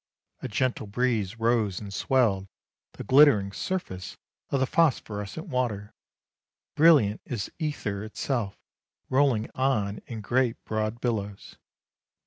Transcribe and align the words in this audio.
A 0.41 0.47
gentle 0.47 0.87
breeze 0.87 1.37
rose 1.37 1.79
and 1.79 1.93
swelled 1.93 2.47
the 2.93 3.03
glittering 3.03 3.51
surface 3.51 4.17
of 4.49 4.59
the 4.59 4.65
phosphorescent 4.65 5.45
water, 5.47 5.93
brilliant 6.73 7.21
as 7.27 7.51
ether 7.59 8.03
itself 8.03 8.57
rolling 9.11 9.47
on 9.53 9.99
in 10.07 10.21
great 10.21 10.55
broad 10.65 11.01
billows. 11.01 11.55